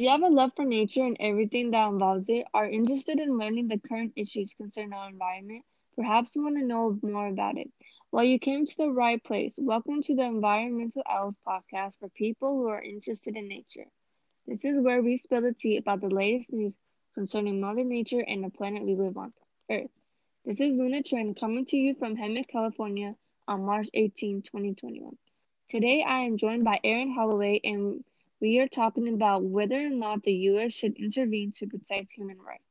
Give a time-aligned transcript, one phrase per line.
[0.00, 3.68] you have a love for nature and everything that involves it, are interested in learning
[3.68, 5.64] the current issues concerning our environment,
[5.96, 7.68] perhaps you want to know more about it.
[8.12, 9.56] Well, you came to the right place.
[9.58, 13.86] Welcome to the Environmental Elves podcast for people who are interested in nature.
[14.46, 16.74] This is where we spill the tea about the latest news
[17.14, 19.32] concerning Mother Nature and the planet we live on,
[19.70, 19.90] Earth.
[20.44, 23.14] This is Luna Trent coming to you from Hemet, California
[23.48, 25.16] on March 18, 2021.
[25.68, 28.04] Today I am joined by Aaron Holloway and
[28.40, 30.72] we are talking about whether or not the U.S.
[30.72, 32.62] should intervene to protect human rights.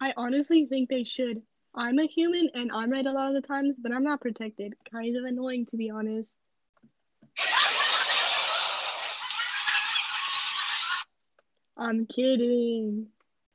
[0.00, 1.42] I honestly think they should.
[1.74, 4.74] I'm a human and I'm right a lot of the times, but I'm not protected.
[4.90, 6.36] Kind of annoying, to be honest.
[11.76, 13.06] I'm kidding.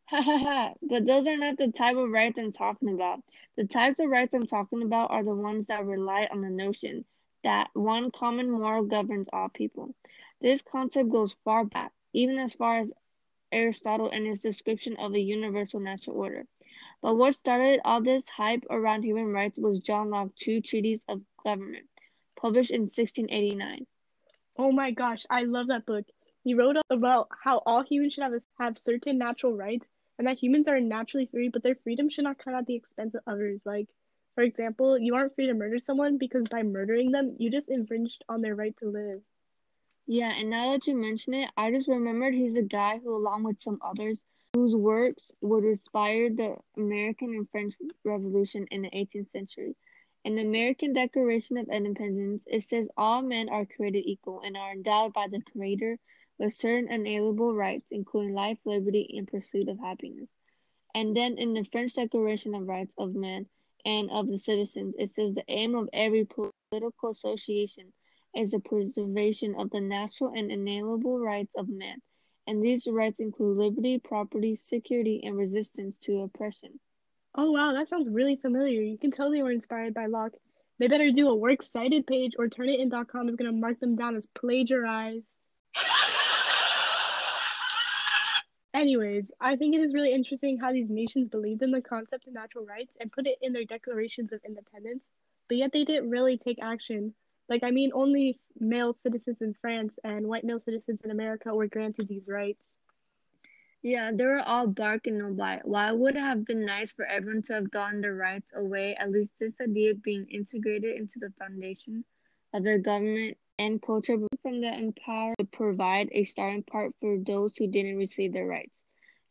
[0.12, 3.20] but those are not the type of rights I'm talking about.
[3.58, 7.06] The types of rights I'm talking about are the ones that rely on the notion
[7.44, 9.94] that one common moral governs all people.
[10.46, 12.94] This concept goes far back, even as far as
[13.52, 16.46] Aristotle and his description of a universal natural order.
[17.02, 21.24] But what started all this hype around human rights was John Locke's Two Treatises of
[21.44, 21.90] Government,
[22.36, 23.88] published in 1689.
[24.56, 26.06] Oh my gosh, I love that book.
[26.44, 30.38] He wrote about how all humans should have, a, have certain natural rights and that
[30.38, 33.66] humans are naturally free, but their freedom should not come at the expense of others.
[33.66, 33.90] Like,
[34.36, 38.24] for example, you aren't free to murder someone because by murdering them, you just infringed
[38.30, 39.24] on their right to live.
[40.08, 43.44] Yeah, and now that you mention it, I just remembered he's a guy who, along
[43.44, 49.32] with some others, whose works would inspire the American and French Revolution in the 18th
[49.32, 49.76] century.
[50.24, 54.74] In the American Declaration of Independence, it says all men are created equal and are
[54.74, 55.98] endowed by the Creator
[56.38, 60.32] with certain unalienable rights, including life, liberty, and pursuit of happiness.
[60.94, 63.48] And then in the French Declaration of Rights of Man
[63.86, 67.92] and of the Citizens, it says the aim of every political association
[68.36, 72.02] is the preservation of the natural and inalienable rights of man,
[72.48, 76.80] and these rights include liberty, property, security, and resistance to oppression.
[77.36, 78.82] Oh wow, that sounds really familiar.
[78.82, 80.34] You can tell they were inspired by Locke.
[80.80, 84.16] They better do a works cited page or Turnitin.com is going to mark them down
[84.16, 85.42] as plagiarized.
[88.74, 92.34] Anyways, I think it is really interesting how these nations believed in the concept of
[92.34, 95.12] natural rights and put it in their declarations of independence,
[95.48, 97.14] but yet they didn't really take action.
[97.48, 101.68] Like, I mean, only male citizens in France and white male citizens in America were
[101.68, 102.80] granted these rights.
[103.84, 105.64] Yeah, they were all bark and no bite.
[105.64, 109.12] While it would have been nice for everyone to have gotten their rights away, at
[109.12, 112.04] least this idea being integrated into the foundation
[112.52, 117.56] of their government and culture from the empire to provide a starting part for those
[117.58, 118.82] who didn't receive their rights.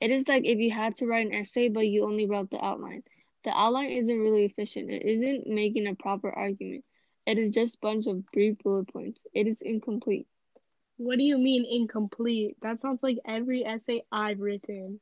[0.00, 2.64] It is like if you had to write an essay but you only wrote the
[2.64, 3.02] outline.
[3.44, 4.90] The outline isn't really efficient.
[4.90, 6.84] It isn't making a proper argument.
[7.26, 9.26] It is just a bunch of brief bullet points.
[9.32, 10.26] It is incomplete.
[10.98, 12.56] What do you mean incomplete?
[12.60, 15.00] That sounds like every essay I've written.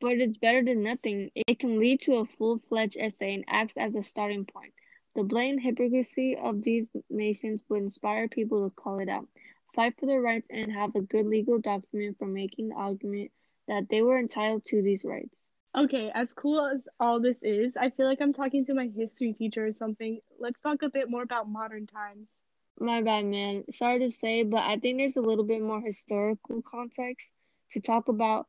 [0.00, 1.30] But it's better than nothing.
[1.34, 4.72] It can lead to a full fledged essay and acts as a starting point.
[5.14, 9.28] The blatant hypocrisy of these nations would inspire people to call it out,
[9.74, 13.30] fight for their rights, and have a good legal document for making the argument
[13.68, 15.36] that they were entitled to these rights.
[15.76, 19.32] Okay, as cool as all this is, I feel like I'm talking to my history
[19.32, 20.20] teacher or something.
[20.38, 22.34] Let's talk a bit more about modern times.
[22.78, 23.64] My bad, man.
[23.72, 27.34] Sorry to say, but I think there's a little bit more historical context
[27.70, 28.48] to talk about.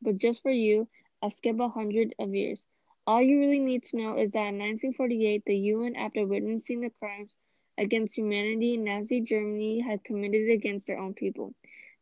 [0.00, 0.88] But just for you,
[1.22, 2.66] I'll skip a hundred of years.
[3.06, 6.90] All you really need to know is that in 1948, the UN, after witnessing the
[6.90, 7.36] crimes
[7.78, 11.54] against humanity Nazi Germany had committed against their own people,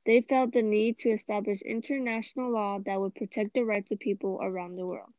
[0.09, 4.39] they felt the need to establish international law that would protect the rights of people
[4.41, 5.13] around the world.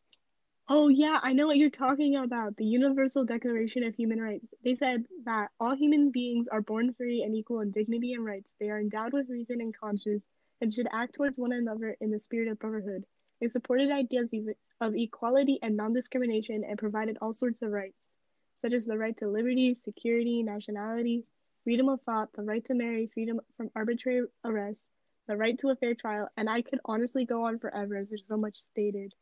[0.68, 4.48] Oh, yeah, I know what you're talking about the Universal Declaration of Human Rights.
[4.64, 8.56] They said that all human beings are born free and equal in dignity and rights.
[8.60, 10.24] They are endowed with reason and conscience
[10.60, 13.06] and should act towards one another in the spirit of brotherhood.
[13.40, 14.34] They supported ideas
[14.82, 18.10] of equality and non discrimination and provided all sorts of rights,
[18.58, 21.26] such as the right to liberty, security, nationality,
[21.70, 24.90] freedom of thought, the right to marry, freedom from arbitrary arrest,
[25.28, 28.24] the right to a fair trial, and I could honestly go on forever as there's
[28.26, 29.14] so much stated.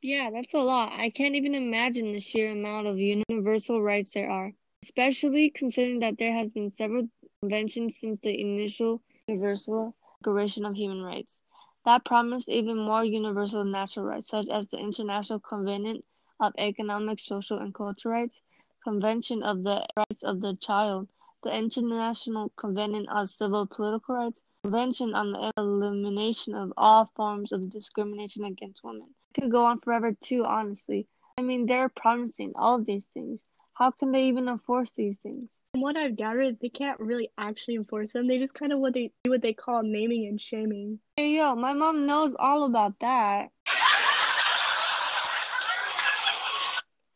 [0.00, 0.92] Yeah, that's a lot.
[0.96, 4.52] I can't even imagine the sheer amount of universal rights there are,
[4.84, 7.08] especially considering that there has been several
[7.42, 11.40] conventions since the initial Universal Declaration of Human Rights
[11.84, 16.04] that promised even more universal natural rights, such as the International Covenant
[16.38, 18.40] of Economic, Social, and Cultural Rights,
[18.88, 21.08] Convention of the Rights of the Child,
[21.42, 27.68] the International Covenant on Civil Political Rights, Convention on the Elimination of All Forms of
[27.68, 29.08] Discrimination Against Women.
[29.36, 31.06] I could go on forever too, honestly.
[31.36, 33.42] I mean, they're promising all of these things.
[33.74, 35.50] how can they even enforce these things?
[35.72, 38.26] From what I've gathered, they can't really actually enforce them.
[38.26, 40.98] They just kind of what they do what they call naming and shaming.
[41.14, 43.50] Hey yo, my mom knows all about that.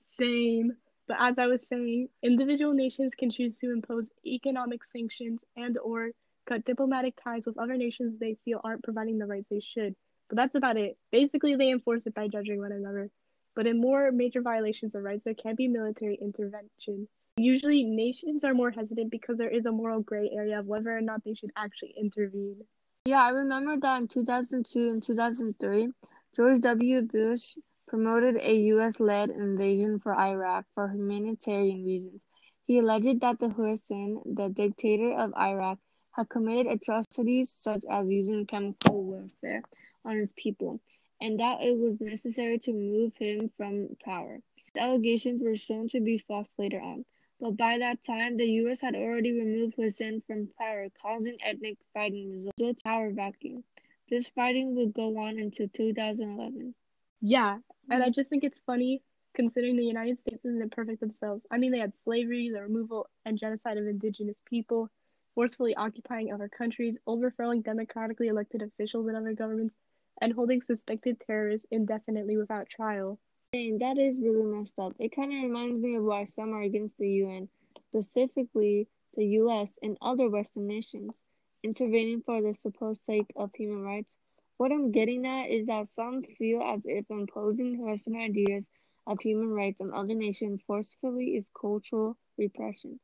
[0.00, 0.76] Same.
[1.08, 6.10] But as I was saying, individual nations can choose to impose economic sanctions and or
[6.46, 9.94] cut diplomatic ties with other nations they feel aren't providing the rights they should.
[10.28, 10.96] But that's about it.
[11.10, 13.10] Basically, they enforce it by judging one another.
[13.54, 17.08] But in more major violations of rights, there can be military intervention.
[17.36, 21.00] Usually, nations are more hesitant because there is a moral gray area of whether or
[21.00, 22.64] not they should actually intervene.
[23.04, 25.90] Yeah, I remember that in 2002 and 2003,
[26.34, 27.02] George W.
[27.02, 27.56] Bush
[27.92, 29.00] promoted a U.S.
[29.00, 32.22] led invasion for Iraq for humanitarian reasons.
[32.66, 35.78] He alleged that the Hussein, the dictator of Iraq,
[36.12, 39.62] had committed atrocities such as using chemical warfare
[40.06, 40.80] on his people,
[41.20, 44.40] and that it was necessary to remove him from power.
[44.72, 47.04] The allegations were shown to be false later on,
[47.40, 48.80] but by that time, the U.S.
[48.80, 53.64] had already removed Hussein from power, causing ethnic fighting results in a power vacuum.
[54.08, 56.74] This fighting would go on until 2011.
[57.22, 57.58] Yeah,
[57.88, 58.12] and I mm-hmm.
[58.12, 59.00] just think it's funny
[59.34, 61.46] considering the United States isn't perfect themselves.
[61.50, 64.90] I mean, they had slavery, the removal and genocide of indigenous people,
[65.34, 69.76] forcefully occupying other countries, overthrowing democratically elected officials in other governments,
[70.20, 73.18] and holding suspected terrorists indefinitely without trial.
[73.52, 74.94] Dang, that is really messed up.
[74.98, 77.48] It kind of reminds me of why some are against the UN,
[77.88, 81.22] specifically the US and other Western nations,
[81.62, 84.16] intervening for the supposed sake of human rights.
[84.62, 88.70] What I'm getting at is that some feel as if imposing Western ideas
[89.08, 93.00] of human rights on other nations forcefully is cultural repression.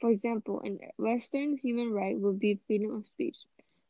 [0.00, 3.36] For example, a Western human right would be freedom of speech,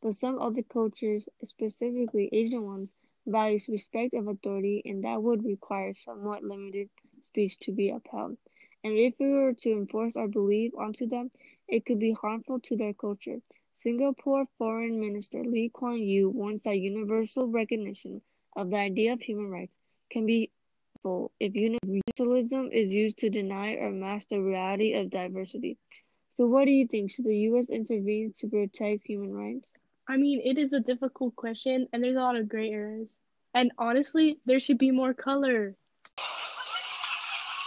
[0.01, 2.93] but some other cultures, specifically Asian ones,
[3.25, 6.91] values respect of authority, and that would require somewhat limited
[7.23, 8.37] speech to be upheld.
[8.83, 11.31] And if we were to enforce our belief onto them,
[11.69, 13.41] it could be harmful to their culture.
[13.75, 18.23] Singapore Foreign Minister Lee Kuan Yew warns that universal recognition
[18.55, 19.75] of the idea of human rights
[20.11, 20.51] can be
[21.03, 25.79] harmful if universalism is used to deny or mask the reality of diversity.
[26.35, 27.11] So, what do you think?
[27.11, 27.71] Should the U.S.
[27.71, 29.73] intervene to protect human rights?
[30.09, 33.21] I mean, it is a difficult question, and there's a lot of gray areas.
[33.55, 35.77] And honestly, there should be more color.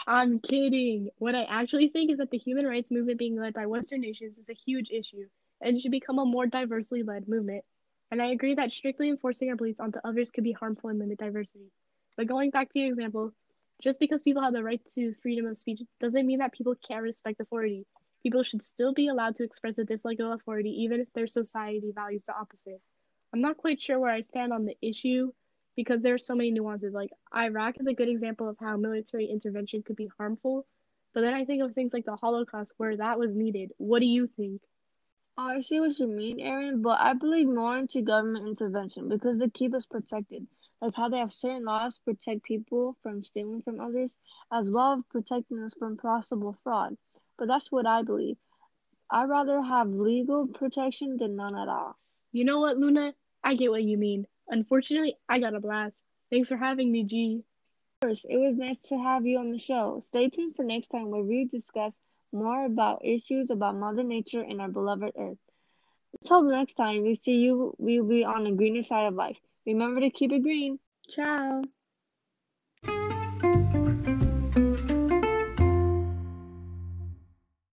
[0.07, 1.09] I'm kidding.
[1.17, 4.37] What I actually think is that the human rights movement being led by Western nations
[4.37, 5.25] is a huge issue
[5.65, 7.65] and it should become a more diversely led movement.
[8.11, 11.19] And I agree that strictly enforcing our beliefs onto others could be harmful and limit
[11.19, 11.71] diversity.
[12.15, 13.33] But going back to your example,
[13.81, 17.03] just because people have the right to freedom of speech doesn't mean that people can't
[17.03, 17.85] respect authority
[18.25, 21.91] people should still be allowed to express a dislike of authority even if their society
[21.93, 22.81] values the opposite.
[23.31, 25.31] I'm not quite sure where I stand on the issue
[25.75, 26.91] because there are so many nuances.
[26.91, 30.65] Like Iraq is a good example of how military intervention could be harmful,
[31.13, 33.73] but then I think of things like the Holocaust where that was needed.
[33.77, 34.61] What do you think?
[35.37, 39.49] I see what you mean, Aaron, but I believe more into government intervention because they
[39.49, 40.47] keep us protected.
[40.81, 44.17] Like how they have certain laws protect people from stealing from others,
[44.51, 46.97] as well as protecting us from possible fraud
[47.37, 48.37] but that's what I believe.
[49.09, 51.97] I'd rather have legal protection than none at all.
[52.31, 53.13] You know what, Luna?
[53.43, 54.27] I get what you mean.
[54.47, 56.03] Unfortunately, I got a blast.
[56.29, 57.43] Thanks for having me, G.
[58.01, 59.99] Of course, it was nice to have you on the show.
[60.01, 61.99] Stay tuned for next time where we discuss
[62.35, 65.37] more about issues about Mother Nature and our beloved Earth.
[66.21, 69.37] Until next time we see you, we'll be on the greener side of life.
[69.65, 70.79] Remember to keep it green.
[71.07, 71.63] Ciao.